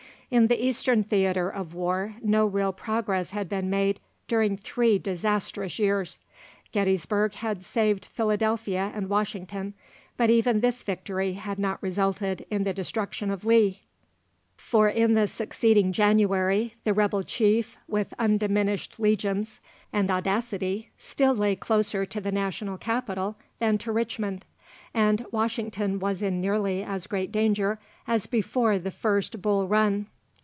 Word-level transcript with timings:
In 0.33 0.47
the 0.47 0.65
Eastern 0.65 1.03
theatre 1.03 1.49
of 1.49 1.73
war, 1.73 2.15
no 2.23 2.45
real 2.45 2.71
progress 2.71 3.31
had 3.31 3.49
been 3.49 3.69
made 3.69 3.99
during 4.29 4.55
three 4.55 4.97
disastrous 4.97 5.77
years. 5.77 6.21
Gettysburg 6.71 7.33
had 7.33 7.65
saved 7.65 8.05
Philadelphia 8.05 8.93
and 8.95 9.09
Washington, 9.09 9.73
but 10.15 10.29
even 10.29 10.61
this 10.61 10.83
victory 10.83 11.33
had 11.33 11.59
not 11.59 11.83
resulted 11.83 12.45
in 12.49 12.63
the 12.63 12.73
destruction 12.73 13.29
of 13.29 13.43
Lee; 13.43 13.81
for 14.55 14.87
in 14.87 15.15
the 15.15 15.27
succeeding 15.27 15.91
January, 15.91 16.75
the 16.85 16.93
rebel 16.93 17.23
chief, 17.23 17.77
with 17.89 18.13
undiminished 18.17 19.01
legions 19.01 19.59
and 19.91 20.09
audacity, 20.09 20.91
still 20.97 21.35
lay 21.35 21.57
closer 21.57 22.05
to 22.05 22.21
the 22.21 22.31
national 22.31 22.77
capital 22.77 23.35
than 23.59 23.77
to 23.79 23.91
Richmond, 23.91 24.45
and 24.93 25.25
Washington 25.33 25.99
was 25.99 26.21
in 26.21 26.39
nearly 26.39 26.83
as 26.83 27.05
great 27.05 27.33
danger 27.33 27.79
as 28.07 28.27
before 28.27 28.79
the 28.79 28.91
first 28.91 29.41
Bull 29.41 29.67
Run." 29.67 30.07